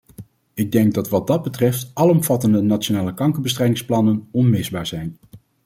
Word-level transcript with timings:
Ik 0.53 0.71
denk 0.71 0.93
dat 0.93 1.09
wat 1.09 1.27
dat 1.27 1.43
betreft 1.43 1.91
alomvattende 1.93 2.61
nationale 2.61 3.13
kankerbestrijdingsplannen 3.13 4.27
onmisbaar 4.31 4.87
zijn. 4.87 5.17